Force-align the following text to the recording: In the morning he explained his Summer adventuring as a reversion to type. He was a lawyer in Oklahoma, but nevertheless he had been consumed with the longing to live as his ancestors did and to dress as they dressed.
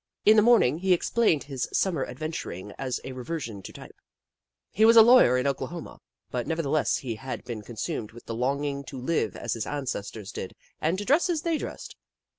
In 0.25 0.35
the 0.35 0.41
morning 0.41 0.79
he 0.79 0.93
explained 0.93 1.43
his 1.43 1.69
Summer 1.73 2.03
adventuring 2.07 2.71
as 2.79 2.99
a 3.03 3.11
reversion 3.11 3.61
to 3.61 3.71
type. 3.71 3.95
He 4.71 4.83
was 4.83 4.97
a 4.97 5.03
lawyer 5.03 5.37
in 5.37 5.45
Oklahoma, 5.45 5.99
but 6.31 6.47
nevertheless 6.47 6.97
he 6.97 7.17
had 7.17 7.43
been 7.43 7.61
consumed 7.61 8.11
with 8.11 8.25
the 8.25 8.33
longing 8.33 8.83
to 8.85 8.97
live 8.99 9.35
as 9.35 9.53
his 9.53 9.67
ancestors 9.67 10.31
did 10.31 10.55
and 10.81 10.97
to 10.97 11.05
dress 11.05 11.29
as 11.29 11.43
they 11.43 11.59
dressed. 11.59 11.95